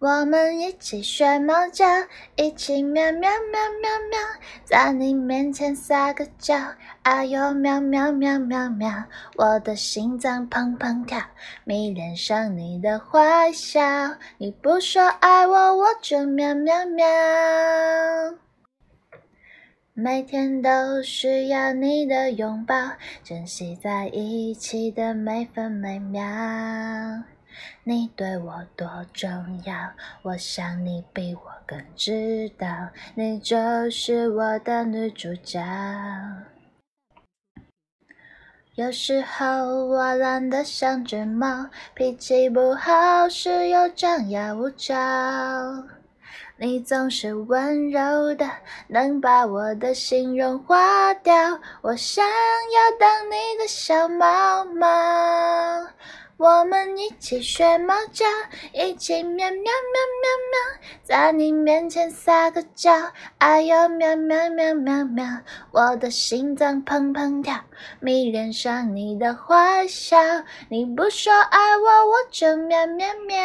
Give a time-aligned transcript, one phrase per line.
[0.00, 1.86] 我们一起学猫叫，
[2.36, 4.18] 一起喵喵喵喵喵，
[4.64, 6.54] 在你面前撒个娇，
[7.02, 9.04] 哎呦喵喵喵喵喵，
[9.36, 11.18] 我的心脏砰砰跳，
[11.64, 13.80] 迷恋上你的坏笑，
[14.36, 17.06] 你不说爱我，我就喵喵喵，
[19.96, 22.74] 每天都需要你的拥抱，
[23.22, 26.20] 珍惜在一起的每分每秒。
[27.84, 29.30] 你对我多重
[29.64, 32.66] 要，我想你比我更知道，
[33.14, 35.64] 你就是我的女主角。
[38.74, 45.84] 有时候我懒得像只猫，脾气不好时又张牙舞爪，
[46.56, 48.48] 你总是温柔的，
[48.88, 51.34] 能把我的心融化掉。
[51.82, 54.86] 我想要当你的小猫猫。
[56.36, 58.24] 我们一起学猫叫，
[58.72, 60.58] 一起喵喵喵喵喵，
[61.04, 62.90] 在你面前撒个娇，
[63.36, 65.26] 哎呦喵喵喵喵喵，
[65.70, 67.60] 我的心脏砰砰跳，
[68.00, 70.16] 迷恋上你的坏笑，
[70.70, 73.36] 你不说爱我，我就喵喵喵。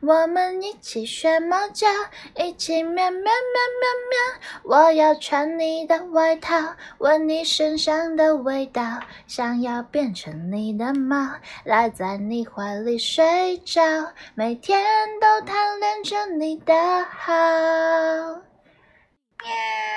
[0.00, 1.86] 我们一起学猫叫，
[2.34, 4.29] 一起喵喵喵喵喵。
[4.70, 11.28] 我要穿你的外套，闻你身上的味道，想要变成你的猫，
[11.64, 13.82] 赖在你怀里睡着，
[14.36, 14.80] 每天
[15.20, 17.32] 都贪恋着你的好。
[19.42, 19.89] 喵。